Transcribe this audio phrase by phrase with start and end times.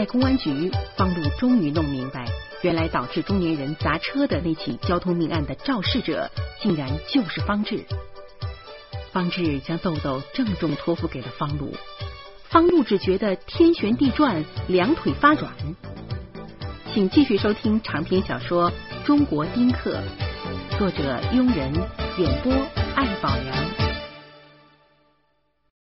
[0.00, 2.24] 在公安局，方路终于弄明白，
[2.62, 7.84] 原来导致中年人砸车的那起交通命案的肇事者，竟然就是方志。
[9.12, 11.74] 方志将豆豆郑重托付给了方路，
[12.48, 15.52] 方路只觉得天旋地转，两腿发软。
[16.94, 18.70] 请继续收听长篇小说
[19.04, 20.00] 《中国丁克》，
[20.78, 21.74] 作者庸人，
[22.16, 22.50] 演播
[22.96, 23.54] 艾宝良。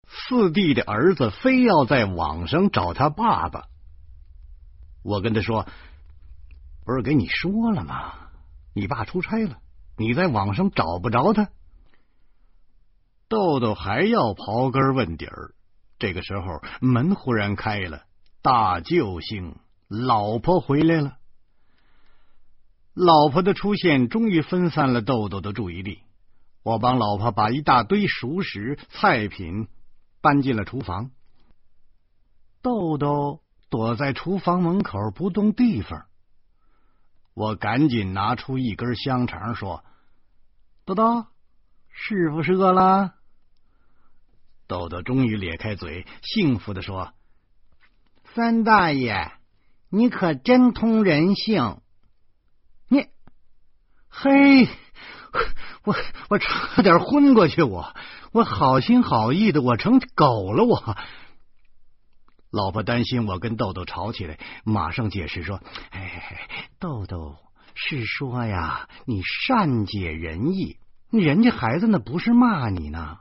[0.08, 3.64] 四弟的儿子非要在网上找他爸爸，
[5.06, 5.68] 我跟他说
[6.84, 8.32] ：“不是给你说了吗？
[8.74, 9.60] 你爸出差了，
[9.98, 11.52] 你在网上找不着他。”
[13.30, 15.54] 豆豆还要刨根问底儿。
[16.00, 18.06] 这个时候，门忽然开了，
[18.42, 19.56] 大救星，
[19.88, 21.18] 老婆回来了。
[22.96, 26.00] 老婆的出现终于分散了豆豆的注意力。
[26.64, 29.68] 我帮老婆把一大堆熟食菜品。
[30.22, 31.12] 搬进了厨房，
[32.64, 36.06] 豆豆躲在厨房门口不动地方。
[37.34, 39.84] 我赶紧拿出一根香肠，说
[40.86, 41.26] ：“豆豆，
[41.90, 43.14] 师傅饿了。”
[44.68, 47.14] 豆豆终于咧开嘴，幸福的说
[48.34, 49.32] ：“三大爷，
[49.90, 51.82] 你可真通人性！
[52.88, 53.08] 你，
[54.10, 54.68] 嘿。”
[55.84, 55.94] 我
[56.30, 57.94] 我差点昏过去，我
[58.32, 60.98] 我好心好意的，我成狗了，我。
[62.56, 65.62] 老婆担心我跟豆豆吵起来，马上解释说
[65.92, 67.36] ：“哎，豆豆
[67.74, 70.78] 是说呀，你善解人意，
[71.10, 73.20] 人家孩子那不是骂你呢。”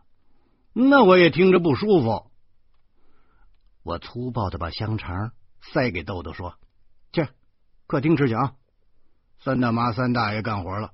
[0.72, 2.30] 那我也听着不舒服。
[3.82, 5.32] 我粗暴的把香肠
[5.72, 6.56] 塞给豆豆，说
[7.10, 7.26] ：“去
[7.88, 8.54] 客厅吃去啊，
[9.40, 10.92] 三大妈、三大爷干活了。”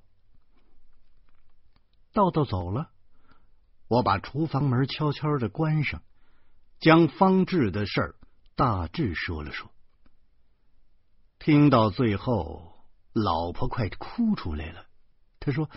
[2.15, 2.89] 豆豆走了，
[3.87, 6.01] 我把厨房门悄悄的关上，
[6.79, 8.15] 将方志的事儿
[8.61, 9.73] 大致说了说。
[11.39, 14.85] 听到最后，老婆快哭出来了。
[15.39, 15.71] 她说：“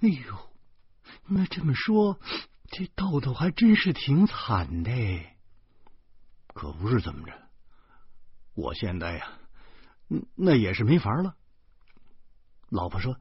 [0.00, 0.50] 哎呦，
[1.26, 2.18] 那这么说，
[2.70, 4.90] 这豆豆还真是挺惨的。
[6.54, 7.34] 可不是怎么着，
[8.54, 9.28] 我现在呀，
[10.36, 11.36] 那也是没法了。”
[12.70, 13.20] 老婆说。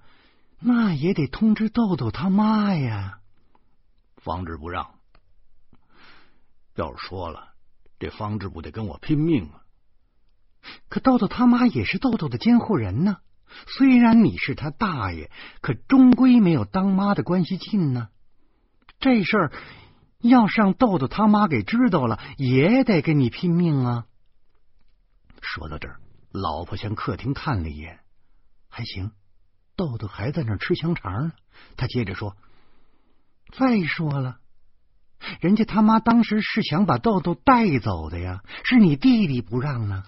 [0.57, 3.19] 那也得通知豆豆他妈呀！
[4.16, 5.01] 方志不让，
[6.75, 7.54] 要是说了，
[8.00, 9.63] 这方志不得跟我拼命啊！
[10.89, 13.17] 可豆豆他妈也是豆豆的监护人呢，
[13.67, 15.29] 虽然你是他大爷，
[15.61, 18.09] 可终归没有当妈的关系近呢。
[19.00, 19.51] 这事儿
[20.19, 24.05] 要是让豆豆他妈给知道了，也得跟你拼命啊！
[25.41, 26.00] 说到这儿，
[26.31, 28.00] 老婆向客厅看了一眼，
[28.67, 29.11] 还行。
[29.75, 31.34] 豆豆还在那吃香肠呢，
[31.78, 32.35] 他接着说
[33.51, 34.39] ：“再说了，
[35.40, 40.03] 人家他妈当时是想把豆豆带走的呀，是你弟弟不让呢。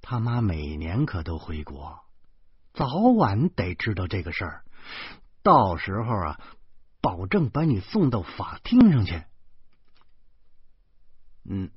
[0.00, 2.00] 他妈每年可都回国，
[2.72, 2.86] 早
[3.16, 4.64] 晚得知道这个事儿，
[5.42, 6.40] 到时候啊，
[7.00, 9.24] 保证把你送到法庭上去。
[11.44, 11.70] 嗯，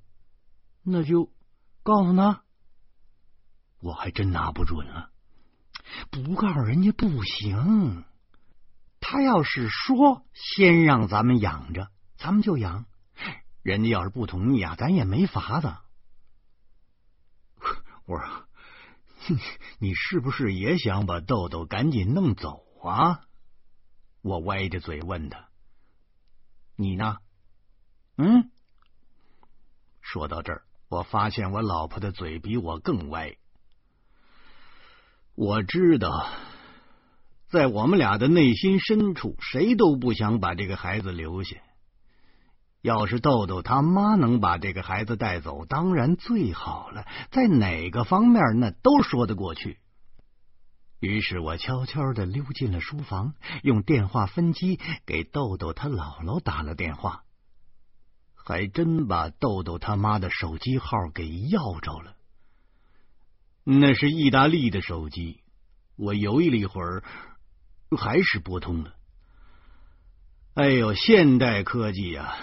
[0.83, 1.31] 那就
[1.83, 2.43] 告诉他，
[3.81, 5.09] 我还真拿不准了。”
[6.11, 8.03] 不告诉人家不行，
[8.99, 12.83] 他要是说先让咱们养着，咱们就养；
[13.63, 15.73] 人家要是不同意啊，咱也没法子。
[18.05, 18.47] 我说，
[19.79, 23.21] 你是不是也想把豆豆赶紧弄走啊？
[24.21, 25.47] 我歪着嘴问他
[26.75, 27.19] ：“你呢？”
[28.17, 28.51] 嗯。
[30.01, 33.37] 说到这儿，我发现我老婆的嘴比我更歪。
[35.35, 36.29] 我知道，
[37.47, 41.55] 在我们俩的内心深处，谁都不想把这个孩子留下。
[42.81, 49.77] 要是豆豆他妈能把这个孩子带走，当然最好了，在哪个方面那都说得过去。
[50.99, 57.23] 于是我悄悄的溜进了书房，用电话分机给豆豆他姥姥打了电话，
[58.35, 62.15] 还真把豆豆他妈的手机号给要着了。
[63.63, 65.41] 那是意大利的手机，
[65.95, 67.03] 我犹豫了一会儿，
[67.97, 68.93] 还是拨通了。
[70.55, 72.35] 哎呦，现代科技啊，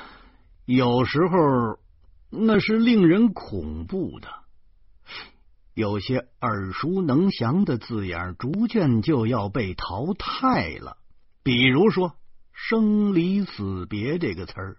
[0.66, 1.78] 有时候
[2.28, 4.28] 那是令人恐怖的。
[5.72, 10.96] 有些耳熟能详的字眼，逐渐就要被淘汰了。
[11.42, 12.14] 比如说
[12.52, 14.76] “生离死别”这个词儿，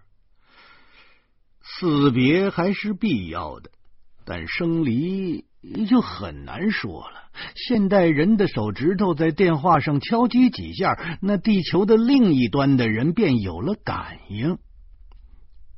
[1.62, 3.70] 死别还是必要的，
[4.24, 5.46] 但生离。
[5.88, 7.30] 就很难说了。
[7.56, 14.58] 现代人的手指头在电话上敲击几下，那地球的另一端的人便有了感应。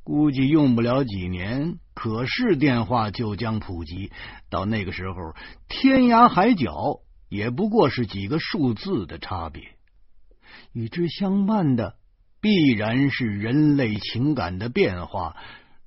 [0.03, 4.11] 估计用不了几年，可视电话就将普及。
[4.49, 5.35] 到那个时候，
[5.67, 9.63] 天涯海角也不过是几个数字的差别。
[10.73, 11.95] 与之相伴的，
[12.41, 15.35] 必然是人类情感的变化，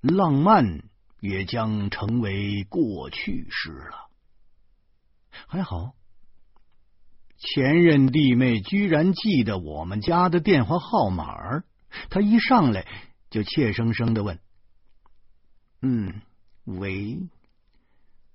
[0.00, 0.84] 浪漫
[1.20, 4.08] 也将成为过去式了。
[5.49, 5.94] 还好，
[7.37, 11.64] 前任弟妹居然记得我们家的电话号码。
[12.10, 12.87] 他一上来
[13.34, 14.38] 就怯生生的问
[15.82, 16.22] ：“嗯，
[16.62, 17.19] 喂，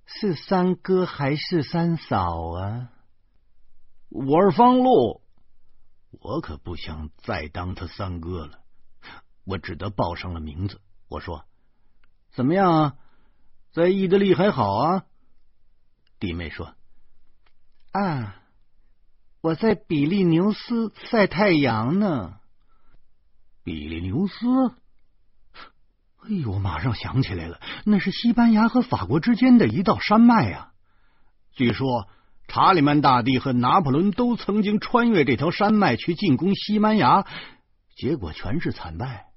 [0.06, 2.90] 是三哥还是三嫂啊？”
[4.12, 5.22] 我是方路，
[6.20, 8.60] 我可不想再当他三哥了，
[9.46, 10.82] 我只得报上了名字。
[11.08, 11.46] 我说
[12.36, 12.98] ：“怎么样啊？
[13.72, 15.06] 在意大利还好啊？”
[16.20, 16.76] 弟妹说
[17.94, 18.44] ：“啊，
[19.40, 22.36] 我在比利牛斯晒太阳呢。”
[23.64, 24.76] 比利牛斯，
[26.24, 26.52] 哎呦！
[26.52, 30.72] 我马上想起来了，那是西班牙和法国之间的一道山脉啊。
[31.54, 32.08] 据说
[32.48, 37.26] 查理曼大帝和拿破仑都曾经穿越这条山脉去进攻西班牙，
[37.96, 39.28] 结果全是惨败。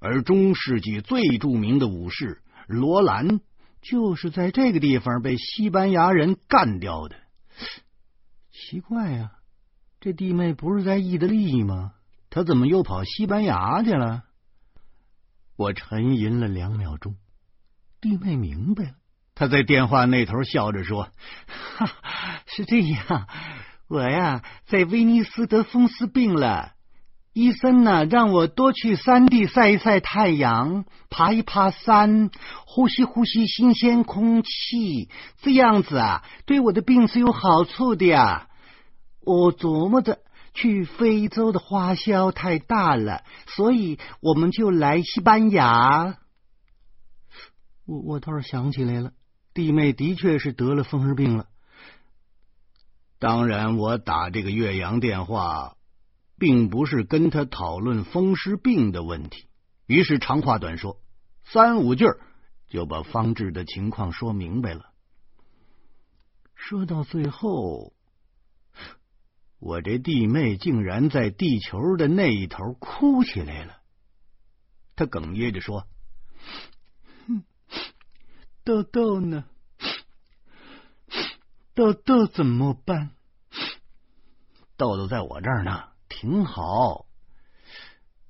[0.00, 3.40] 而中世纪最著名的武士罗兰，
[3.82, 7.16] 就是在这个地方被西班牙人干掉的。
[8.50, 9.32] 奇怪呀，
[10.00, 11.92] 这弟妹不是在意大利吗？
[12.30, 14.24] 他怎么又跑西班牙去了？
[15.60, 17.16] 我沉吟了两秒钟，
[18.00, 18.90] 弟妹明白了。
[19.34, 21.10] 他在电话那头笑着说
[21.76, 21.90] ：“哈，
[22.46, 23.28] 是这样，
[23.86, 26.72] 我呀在威尼斯得风湿病了，
[27.34, 32.30] 医生呢让我多去山地晒一晒太阳，爬一爬山，
[32.64, 35.10] 呼吸呼吸新鲜空气，
[35.42, 38.48] 这样子啊对我的病是有好处的呀。
[39.20, 40.20] 我琢磨着。”
[40.52, 46.18] 去非洲的花销太大了，所以我们就来西班牙。
[47.86, 49.12] 我我倒是想起来了，
[49.54, 51.46] 弟妹的确是得了风湿病了。
[53.18, 55.76] 当然，我打这个岳阳电话，
[56.38, 59.46] 并不是跟他讨论风湿病的问题。
[59.86, 61.00] 于是长话短说，
[61.44, 62.06] 三五句
[62.68, 64.86] 就把方志的情况说明白了。
[66.54, 67.92] 说到最后。
[69.60, 73.76] 我这弟妹竟然在地球的那一头哭起来了。
[74.96, 75.86] 她哽咽着说
[78.64, 79.44] ：“豆豆呢？
[81.74, 83.10] 豆豆怎么办？
[84.78, 87.06] 豆豆在我这儿呢，挺好。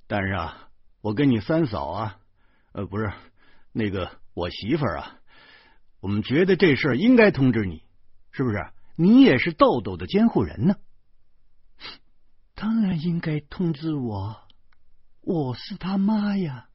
[0.08, 0.68] 但是啊，
[1.00, 2.18] 我跟你三嫂啊，
[2.72, 3.12] 呃，不是
[3.72, 5.20] 那个我媳妇儿啊，
[6.00, 7.84] 我们觉得这事儿应该通知你，
[8.32, 8.58] 是不是？
[8.96, 10.74] 你也是豆豆的监护人呢。”
[12.60, 14.36] 当然应该通知我，
[15.22, 16.68] 我是他妈呀。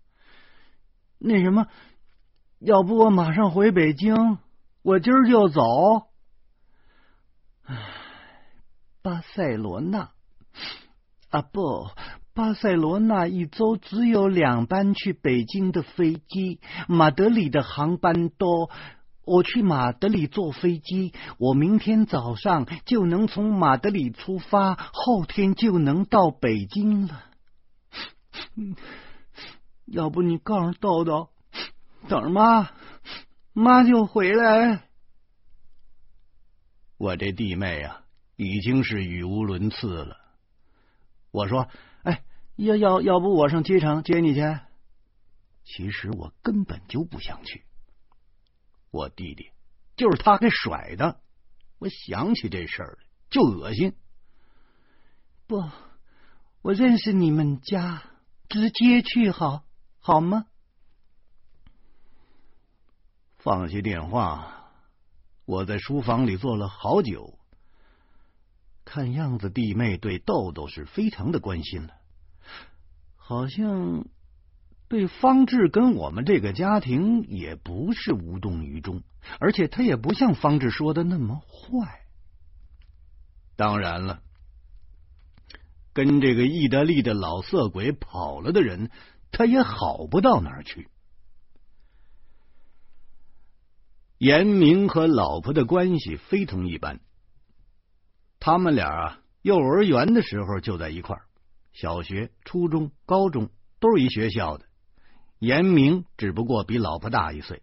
[1.20, 1.68] 那什么，
[2.58, 4.40] 要不我马上回北京，
[4.82, 5.62] 我今儿就走。
[7.66, 7.76] 唉，
[9.04, 10.10] 巴塞罗那
[11.30, 11.92] 啊，不，
[12.34, 18.72] 巴塞罗那一周只有两班去北京的飞机，马德里的航班多。
[19.26, 27.24] 我去马德里坐飞机，我明天早上就能从马德里出发，后天就能到北京了。
[29.86, 31.30] 要不你告诉豆豆，
[32.08, 32.70] 等着妈，
[33.54, 34.84] 妈就回来。
[36.98, 38.04] 我这弟妹啊，
[38.36, 40.18] 已经是语无伦次了。
[41.32, 41.68] 我说
[42.04, 42.24] ：“哎，
[42.56, 44.42] 要要要不我上机场接你去？”
[45.66, 47.64] 其实我根本就不想去。
[48.96, 49.52] 我弟弟
[49.98, 51.20] 就是他给甩的，
[51.80, 52.98] 我想起这事儿
[53.30, 53.94] 就恶心。
[55.48, 55.70] 不，
[56.62, 58.04] 我认识你们家，
[58.48, 59.66] 直接去好
[60.00, 60.46] 好吗？
[63.38, 64.72] 放下电话，
[65.44, 67.38] 我在书房里坐了好久。
[68.86, 71.94] 看样子弟妹对豆豆是非常的关心了，
[73.18, 74.06] 好像。
[74.88, 79.02] 对方志跟我们这个家庭也不是无动于衷，
[79.40, 82.02] 而且他也不像方志说的那么坏。
[83.56, 84.22] 当然了，
[85.92, 88.92] 跟这个意大利的老色鬼跑了的人，
[89.32, 90.88] 他也好不到哪儿去。
[94.18, 97.00] 严明和老婆的关系非同一般，
[98.40, 101.26] 他们俩啊，幼儿园的时候就在一块儿，
[101.74, 103.50] 小学、初中、高中
[103.80, 104.65] 都是一学校的。
[105.46, 107.62] 严明只不过比老婆大一岁，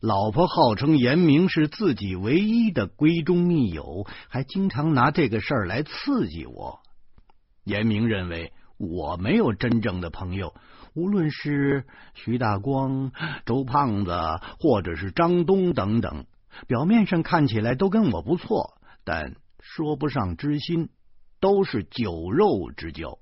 [0.00, 6.78] 老婆号称严明是自己唯一的闺中密友，还经常拿这个事儿来刺激我。
[7.64, 10.54] 严明认为我没有真正的朋友，
[10.94, 13.10] 无论是徐大光、
[13.44, 14.16] 周胖子，
[14.60, 16.26] 或者是张东等等，
[16.68, 20.90] 表面上看起来都跟我不错，但说不上知心，
[21.40, 23.18] 都是酒肉之交。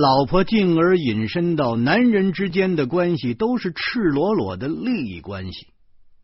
[0.00, 5.66] 老婆进而引申到男人之间的关系都是赤裸裸的利益关系，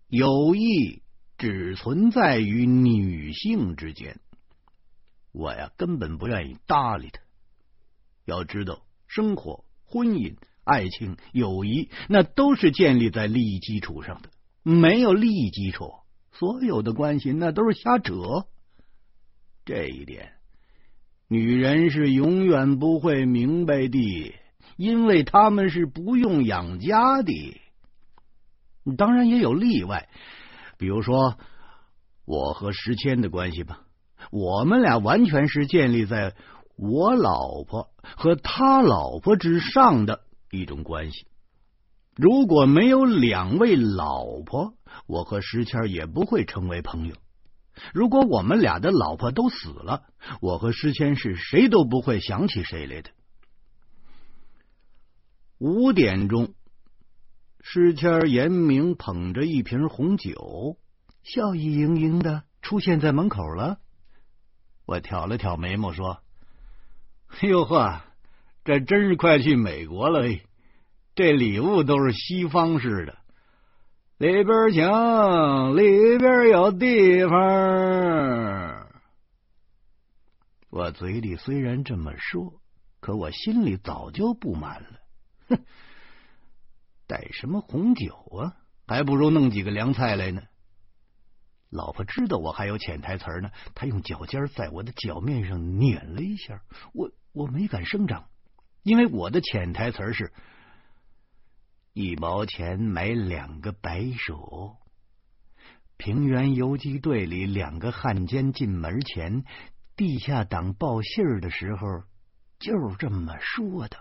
[0.09, 1.02] 友谊
[1.37, 4.18] 只存在于女性之间。
[5.30, 7.21] 我呀，根本不愿意搭理他。
[8.25, 14.30] 要知道，生活、婚姻、爱情、友谊，那都是建立在利益基础上的。
[14.62, 15.92] 没有利益基础，
[16.33, 18.47] 所有的关系那都是瞎扯。
[19.66, 20.33] 这一点。
[21.28, 24.35] 女人是永远不会明白的，
[24.76, 27.61] 因为他们是不用养家的。
[28.97, 30.09] 当然也有例外，
[30.78, 31.37] 比如说
[32.25, 33.80] 我和石谦的关系吧，
[34.30, 36.35] 我们俩完全是建立在
[36.76, 40.21] 我老婆和他老婆之上的
[40.52, 41.26] 一种关系。
[42.14, 44.75] 如果没有两位老婆，
[45.09, 47.16] 我和石谦也不会成为朋友。
[47.92, 50.04] 如果我们俩的老婆都死了，
[50.40, 53.11] 我和诗谦是谁都不会想起谁来的。
[55.59, 56.54] 五点钟，
[57.61, 60.78] 施谦严明捧着一瓶红酒，
[61.23, 63.78] 笑意盈盈的出现在门口了。
[64.85, 66.23] 我挑了挑眉毛说
[67.42, 68.02] ：“哟呵，
[68.64, 70.28] 这真是快去美国了！
[71.14, 73.18] 这礼物都是西方式的。”
[74.18, 78.87] 里边请，里边有地方。
[80.70, 82.54] 我嘴里虽然这么说，
[83.00, 84.88] 可我心里早就不满了。
[85.49, 85.58] 哼，
[87.06, 88.56] 带什么红酒啊？
[88.87, 90.40] 还不如弄几个凉菜来呢。
[91.68, 96.62] 老婆知道我还有潜台词呢，她用脚尖在我的脚面上碾了一下，
[96.94, 98.30] 我我没敢声张，
[98.82, 100.32] 因为我的潜台词是。
[101.99, 104.76] 一毛钱买两个白薯。
[105.97, 109.45] 平原游击队里两个汉奸进门前，
[109.97, 112.05] 地下党报信儿的时候，
[112.59, 113.97] 就这么说的。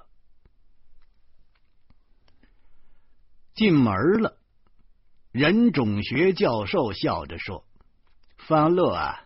[3.53, 4.37] 进门了，
[5.31, 7.65] 人种学教授笑着说
[8.45, 9.23] ：“方乐啊，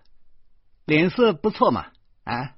[0.85, 1.87] 脸色不错嘛，
[2.23, 2.55] 啊，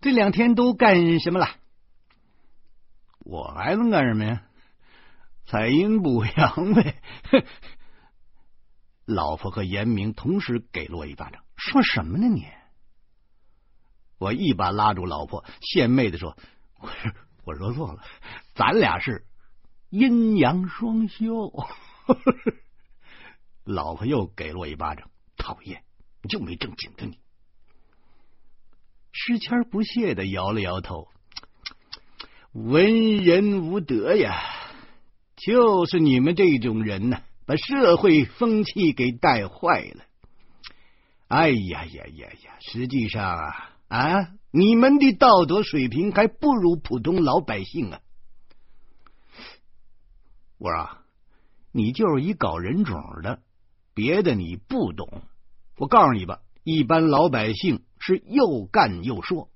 [0.00, 1.48] 这两天都干什么了？
[3.18, 4.44] 我还能干什么呀？”
[5.44, 7.00] 采阴补阳呗！
[9.04, 12.46] 老婆和严明同时给了我一巴掌，说什么呢你？
[14.18, 16.38] 我一把拉住老婆，献媚的说
[16.78, 16.88] ：“我
[17.44, 18.04] 我说错了，
[18.54, 19.26] 咱俩是
[19.90, 21.52] 阴阳双修。
[23.64, 25.84] ”老婆又给了我一巴掌，讨厌，
[26.28, 27.18] 就没正经的你。
[29.10, 31.08] 诗谦不屑的摇了摇头
[32.54, 34.40] ：“文人无德呀。”
[35.44, 40.04] 就是你们这种人呢，把社会风气给带坏了。
[41.26, 42.56] 哎呀呀呀呀！
[42.60, 48.00] 实际上啊啊，你们的道德水平还不如普通老百姓啊。
[50.58, 50.98] 我说，
[51.72, 53.40] 你就是一搞人种的，
[53.94, 55.22] 别的你不懂。
[55.76, 59.48] 我告诉你吧，一般老百姓是又干又说，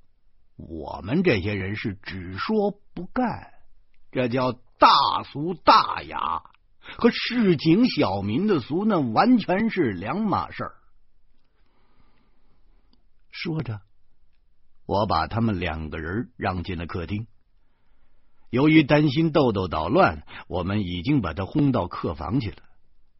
[0.56, 3.52] 我们这些人是只说不干，
[4.10, 4.58] 这叫。
[4.78, 4.88] 大
[5.24, 6.42] 俗大雅
[6.98, 10.74] 和市井小民的俗，那完全是两码事儿。
[13.30, 13.80] 说着，
[14.86, 17.26] 我把他们两个人让进了客厅。
[18.50, 22.58] 由于担心豆豆捣乱，我们已经把他轰到客房去了。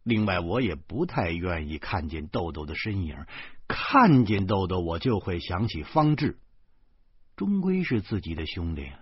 [0.03, 3.27] 另外，我也不太愿意看见豆豆的身影。
[3.67, 6.39] 看见豆豆，我就会想起方志，
[7.35, 8.93] 终归是自己的兄弟，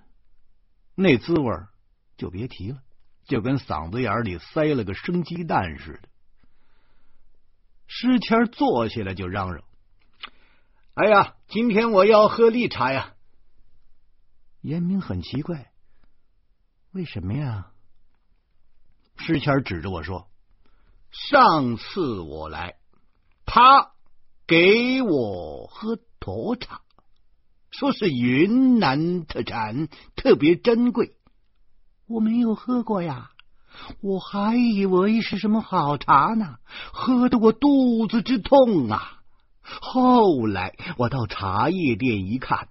[0.94, 1.68] 那滋味儿。
[2.16, 2.82] 就别提了，
[3.24, 6.08] 就跟嗓子眼里塞了个生鸡蛋似的。
[7.86, 9.62] 诗谦坐下来就嚷嚷
[10.94, 13.14] ：“哎呀，今天我要喝绿茶呀！”
[14.62, 15.70] 严明很奇怪，
[16.92, 17.72] 为什么呀？
[19.16, 20.28] 诗谦指着我说
[21.12, 22.76] ：“上次我来，
[23.44, 23.92] 他
[24.46, 26.80] 给我喝沱茶，
[27.70, 31.16] 说是云南特产，特别珍贵。”
[32.06, 33.30] 我没有喝过呀，
[34.00, 36.56] 我还以为是什么好茶呢，
[36.92, 39.20] 喝得我肚子之痛啊！
[39.62, 42.68] 后来我到茶叶店一看，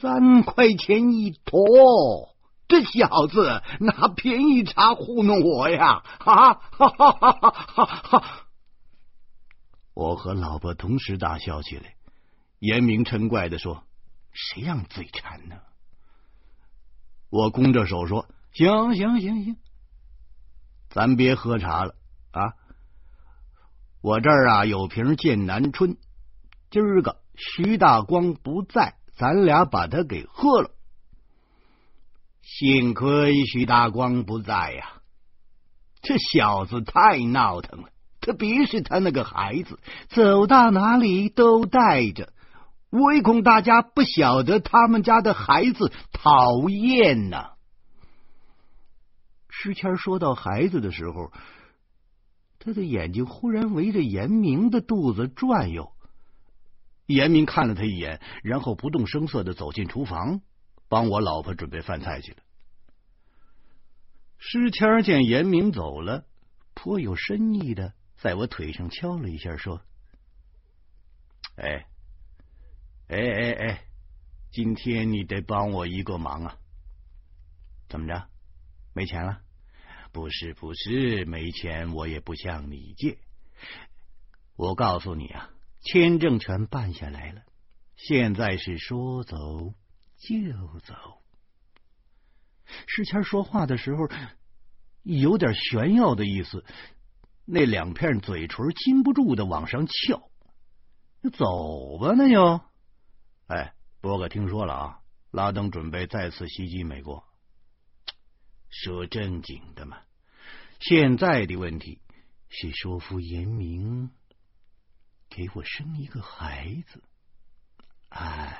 [0.00, 2.36] 三块钱一坨，
[2.68, 6.04] 这小子拿便宜茶糊弄我呀！
[6.20, 8.24] 哈哈哈哈哈哈！
[9.94, 11.94] 我和老婆同时大笑起来。
[12.60, 13.84] 严明嗔怪的说
[14.32, 15.56] ：“谁让你嘴馋呢？
[17.30, 19.56] 我弓着手说：“行行行行，
[20.88, 21.94] 咱别喝茶了
[22.30, 22.54] 啊！
[24.00, 25.98] 我这儿啊有瓶剑南春，
[26.70, 30.70] 今儿个徐大光不在，咱俩把它给喝了。
[32.40, 35.02] 幸亏徐大光不在呀，
[36.00, 37.90] 这小子太闹腾了。
[38.20, 42.32] 特别是他那个孩子，走到哪里都带着。”
[42.90, 47.50] 唯恐大家不晓得他们家的孩子讨厌呢。
[49.50, 51.32] 诗谦说到孩子的时候，
[52.58, 55.92] 他的眼睛忽然围着严明的肚子转悠。
[57.04, 60.40] 严明看了他一眼，然后不动声色的走进厨房，
[60.88, 62.38] 帮我老婆准备饭菜去了。
[64.38, 66.24] 诗谦见严明走了，
[66.74, 69.82] 颇有深意的在我腿上敲了一下，说
[71.56, 71.86] ：“哎。”
[73.08, 73.84] 哎哎哎！
[74.50, 76.58] 今天你得帮我一个忙啊！
[77.88, 78.28] 怎么着？
[78.92, 79.40] 没钱了？
[80.12, 83.16] 不是不是，没钱我也不向你借。
[84.56, 85.48] 我告诉你啊，
[85.80, 87.44] 签证全办下来了，
[87.96, 89.36] 现在是说走
[90.18, 90.94] 就走。
[92.86, 94.06] 石谦说话的时候
[95.02, 96.62] 有点炫耀的意思，
[97.46, 100.30] 那两片嘴唇禁不住的往上翘。
[101.32, 102.67] 走吧，那就。
[103.48, 105.00] 哎，波哥听说了啊，
[105.30, 107.24] 拉登准备再次袭击美国。
[108.68, 109.96] 说正经的嘛，
[110.80, 111.98] 现在的问题
[112.50, 114.10] 是说服严明
[115.30, 117.02] 给我生一个孩子。
[118.10, 118.58] 哎，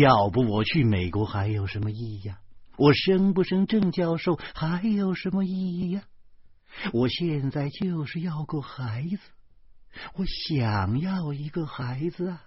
[0.00, 2.38] 要不我去美国还有什么意义呀？
[2.76, 6.04] 我生不生郑教授还有什么意义呀？
[6.92, 9.18] 我现在就是要个孩子，
[10.14, 12.44] 我想要一个孩子啊。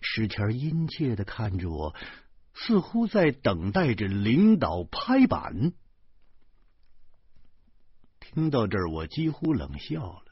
[0.00, 1.94] 石谦殷切的看着我，
[2.54, 5.72] 似乎在等待着领导拍板。
[8.20, 10.24] 听到这儿，我几乎冷笑了。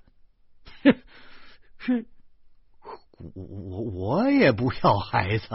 [0.83, 1.03] 哼
[1.79, 2.07] 是，
[3.19, 5.47] 我我我也不要孩子，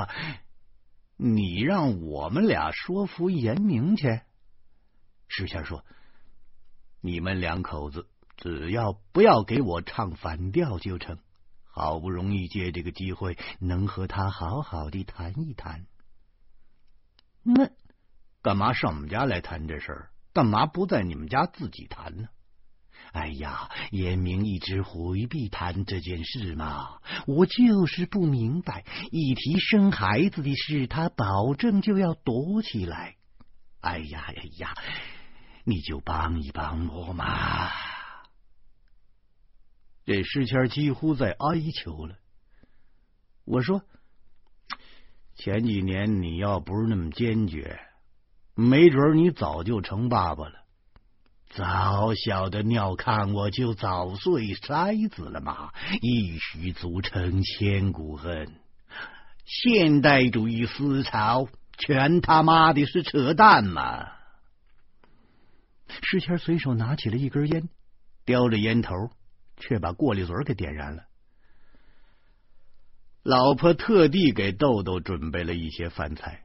[1.18, 4.22] 你让我们俩说服严明去。
[5.28, 5.86] 石谦说
[7.00, 11.20] ：“你们两口子只要不要给我唱反调就成。”
[11.72, 15.86] 好不容易借这个机会，能和他好好的谈一谈。
[17.44, 17.70] 那
[18.42, 20.12] 干嘛上我们家来谈这事儿？
[20.34, 22.28] 干嘛不在你们家自己谈呢？
[23.14, 28.86] 哎呀，严明一直回避谈这件事嘛，我就是不明白。
[29.12, 33.18] 一提生孩子的事，他保证就要躲起来。
[33.82, 34.74] 哎呀哎呀，
[35.66, 37.70] 你就帮一帮我嘛！
[40.06, 42.16] 这诗谦几乎在哀求了。
[43.46, 43.84] 我说
[45.36, 47.80] ：“前几年你要不是那么坚决，
[48.56, 50.56] 没准你早就成爸爸了。
[51.50, 55.72] 早晓得尿炕，我就早碎筛子了嘛！
[56.02, 58.54] 一许足成千古恨。
[59.46, 64.08] 现代主义思潮，全他妈的是扯淡嘛！”
[66.04, 67.70] 诗谦随手拿起了一根烟，
[68.26, 68.94] 叼着烟头。
[69.62, 71.04] 却把过滤嘴给点燃了。
[73.24, 76.44] 老婆特地给豆豆准备了一些饭菜，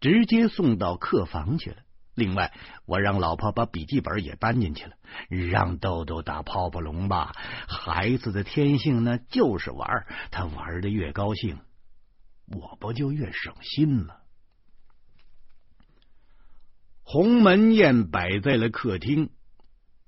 [0.00, 1.76] 直接送到客房去了。
[2.14, 2.52] 另外，
[2.86, 4.96] 我让老婆把笔记本也搬进去了，
[5.28, 7.32] 让豆豆打泡泡龙吧。
[7.68, 11.58] 孩子的天性呢，就是玩，他玩的越高兴，
[12.46, 14.14] 我不就越省心吗？
[17.02, 19.30] 鸿门宴摆在了客厅，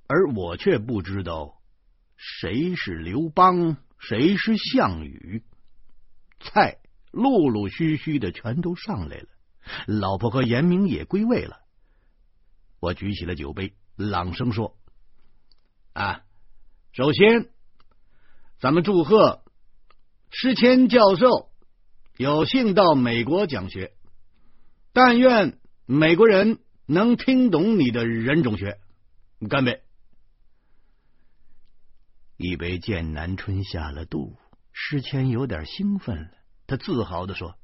[0.07, 1.56] 而我却不知道。
[2.17, 3.77] 谁是刘邦？
[3.99, 5.43] 谁是项羽？
[6.39, 6.79] 菜
[7.11, 9.27] 陆陆续续的全都上来了，
[9.87, 11.61] 老婆和严明也归位了。
[12.79, 14.77] 我举起了酒杯，朗声说
[15.95, 16.23] ：“啊，
[16.93, 17.49] 首先，
[18.59, 19.43] 咱们祝贺
[20.31, 21.51] 施谦教授
[22.19, 23.95] 有幸到美国讲学，
[24.93, 28.79] 但愿美国人能听懂你的人种学。
[29.49, 29.83] 干杯！”
[32.37, 34.37] 一杯剑南春下了肚，
[34.73, 36.29] 诗谦有点兴奋了。
[36.67, 37.55] 他自豪的说：“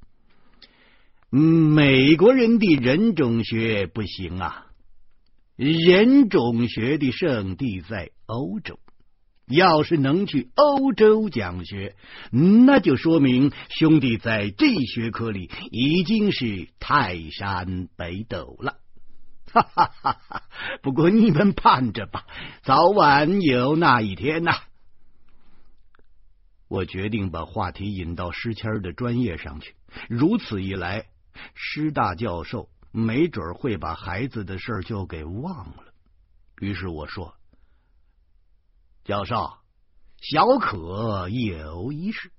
[1.29, 4.65] 美国人的人种学不行啊，
[5.55, 8.79] 人种学的圣地在欧洲。
[9.45, 11.95] 要是能去欧洲讲学，
[12.31, 18.77] 那就说明兄弟在这学科里已经是泰山北斗了。”
[19.51, 20.42] 哈哈哈哈！
[20.83, 22.27] 不过你们盼着吧，
[22.61, 24.51] 早晚有那一天呐。
[26.67, 29.75] 我决定把话题引到施谦的专业上去。
[30.09, 31.05] 如此一来，
[31.55, 35.93] 师大教授没准会把孩子的事就给忘了。
[36.59, 37.33] 于是我说
[39.05, 39.53] ：“教授，
[40.17, 42.29] 小可有一事，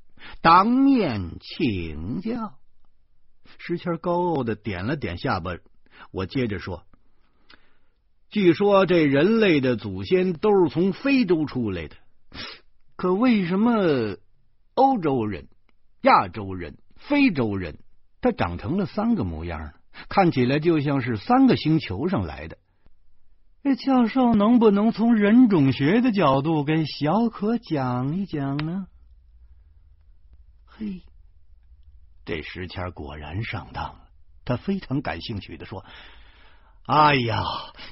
[0.43, 2.59] 当面请教。”
[3.57, 5.57] 石谦高傲的点了点下巴。
[6.11, 6.85] 我接着说
[8.35, 11.95] ：“据说这人类的祖先都是从非洲出来的，
[12.97, 14.17] 可为什么？”
[14.75, 15.47] 欧洲人、
[16.01, 17.79] 亚洲人、非洲人，
[18.21, 19.73] 他长成了三个模样，
[20.09, 22.59] 看起来就像是三个星球上来的。
[23.63, 28.89] 这教授能不能从人种学的角度给小可讲一讲呢？
[30.67, 31.03] 嘿，
[32.25, 34.09] 这石谦果然上当了，
[34.45, 35.85] 他非常感兴趣的说
[36.87, 37.43] ：“哎呀，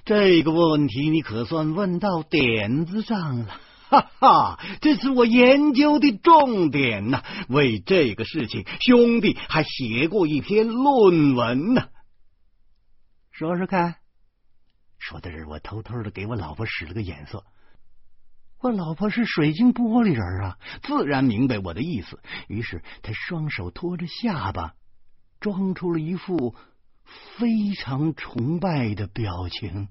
[0.04, 3.60] 这个问题你可算问到点子上了。
[3.92, 7.22] ”哈哈，这是我研究的重点呐！
[7.48, 11.88] 为这个事情，兄弟还写过一篇论文呢。
[13.32, 13.96] 说说看，
[14.98, 17.44] 说的是我偷偷的给我老婆使了个眼色。
[18.60, 22.18] 我老婆是水晶玻璃人啊，自然明白我的意思。
[22.48, 24.72] 于是她双手托着下巴，
[25.38, 26.54] 装出了一副
[27.38, 29.88] 非常崇拜的表情。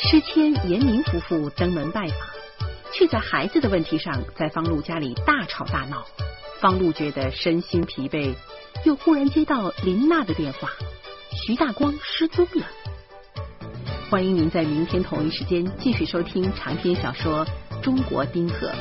[0.00, 2.18] 诗谦、严明夫妇登门拜访，
[2.94, 6.06] 却在孩子的问题上在方露家里大吵大闹。
[6.60, 8.34] 方露觉得身心疲惫，
[8.84, 10.70] 又忽然接到林娜的电话，
[11.46, 12.66] 徐大光失踪了。
[14.10, 17.46] 欢迎您在明天同一时间继续收听长篇小说
[17.82, 18.72] 《中国丁克》。